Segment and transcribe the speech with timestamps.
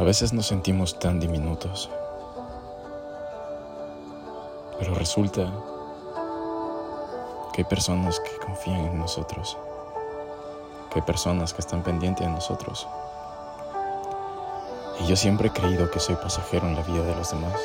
[0.00, 1.90] A veces nos sentimos tan diminutos,
[4.78, 5.52] pero resulta
[7.52, 9.58] que hay personas que confían en nosotros,
[10.88, 12.88] que hay personas que están pendientes de nosotros.
[15.00, 17.60] Y yo siempre he creído que soy pasajero en la vida de los demás,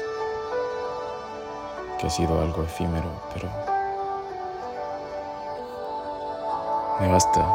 [2.02, 3.50] que he sido algo efímero, pero
[7.00, 7.50] me basta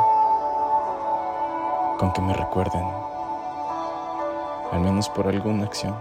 [1.98, 3.19] con que me recuerden
[4.72, 5.96] al menos por alguna acción,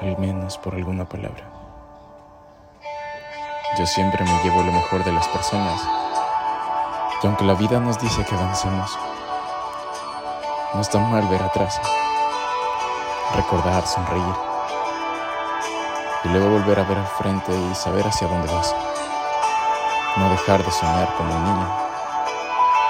[0.00, 1.44] al menos por alguna palabra.
[3.78, 5.80] Yo siempre me llevo lo mejor de las personas,
[7.22, 8.98] y aunque la vida nos dice que avancemos,
[10.74, 11.80] no está mal ver atrás,
[13.36, 14.34] recordar, sonreír,
[16.24, 18.74] y luego volver a ver al frente y saber hacia dónde vas.
[20.16, 21.68] No dejar de soñar como un niño,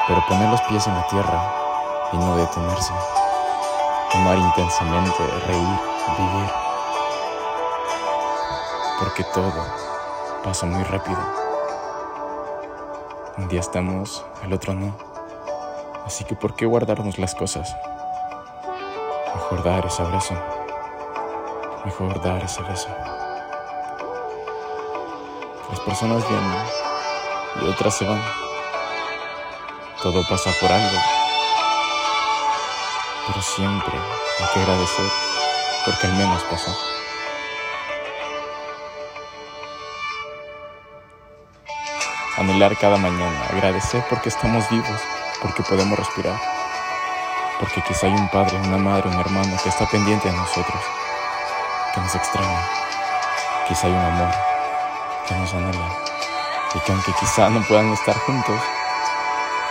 [0.06, 1.54] pero poner los pies en la tierra
[2.12, 2.92] y no detenerse
[4.14, 5.78] amar intensamente, reír,
[6.18, 6.50] vivir.
[8.98, 9.52] Porque todo
[10.42, 11.18] pasa muy rápido.
[13.36, 14.96] Un día estamos, el otro no.
[16.06, 17.74] Así que ¿por qué guardarnos las cosas?
[19.34, 20.34] Mejor dar ese abrazo.
[21.84, 22.88] Mejor dar ese beso.
[25.70, 26.64] Las personas vienen
[27.62, 28.22] y otras se van.
[30.02, 31.23] Todo pasa por algo
[33.44, 33.92] siempre
[34.40, 35.04] hay que agradecer
[35.84, 36.76] porque al menos pasó.
[42.38, 45.00] Anhelar cada mañana, agradecer porque estamos vivos,
[45.40, 46.40] porque podemos respirar,
[47.60, 50.82] porque quizá hay un padre, una madre, un hermano que está pendiente de nosotros,
[51.94, 52.60] que nos extraña,
[53.68, 54.34] quizá hay un amor
[55.28, 55.88] que nos anhela
[56.74, 58.60] y que aunque quizá no puedan estar juntos,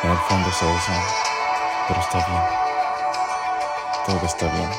[0.04, 1.04] en el fondo se desean,
[1.88, 2.63] pero está bien
[4.06, 4.70] todo está bien.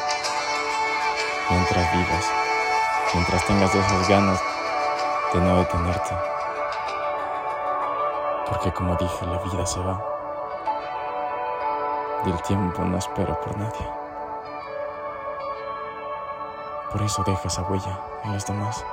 [1.51, 2.33] Mientras vivas,
[3.15, 4.41] mientras tengas esas ganas
[5.33, 6.15] de no detenerte.
[8.49, 10.03] Porque como dije, la vida se va.
[12.27, 13.89] Y el tiempo no espera por nadie.
[16.93, 18.85] Por eso deja esa huella en los demás.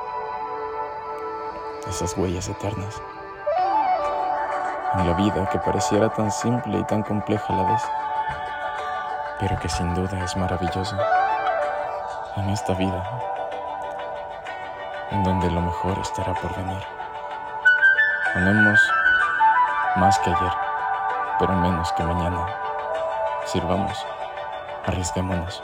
[1.88, 3.02] Esas huellas eternas.
[4.94, 7.82] En la vida que pareciera tan simple y tan compleja a la vez
[9.42, 10.96] pero que sin duda es maravilloso
[12.38, 13.04] en esta vida,
[15.10, 16.84] en donde lo mejor estará por venir.
[18.36, 18.80] Amemos
[19.96, 20.54] más que ayer,
[21.40, 22.46] pero menos que mañana.
[23.46, 24.06] Sirvamos,
[24.86, 25.64] arriesguémonos,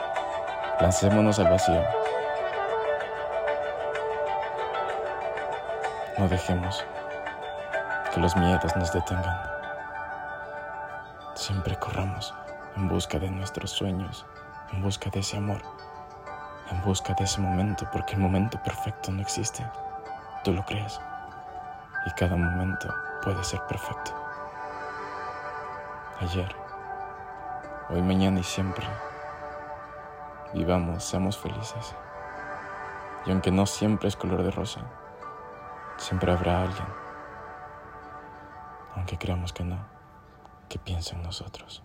[0.80, 1.84] lancémonos al vacío.
[6.18, 6.84] No dejemos
[8.12, 9.40] que los miedos nos detengan.
[11.34, 12.34] Siempre corramos
[12.76, 14.26] en busca de nuestros sueños,
[14.72, 15.62] en busca de ese amor,
[16.70, 19.66] en busca de ese momento, porque el momento perfecto no existe.
[20.44, 21.00] Tú lo crees.
[22.06, 22.92] Y cada momento
[23.22, 24.12] puede ser perfecto.
[26.20, 26.54] Ayer,
[27.90, 28.86] hoy, mañana y siempre.
[30.54, 31.94] Vivamos, seamos felices.
[33.26, 34.80] Y aunque no siempre es color de rosa,
[35.98, 36.86] siempre habrá alguien,
[38.96, 39.78] aunque creamos que no,
[40.68, 41.82] que piense en nosotros.